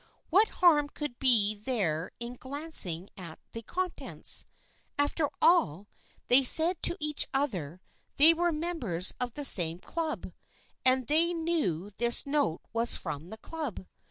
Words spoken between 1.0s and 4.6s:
there be in glancing at the contents?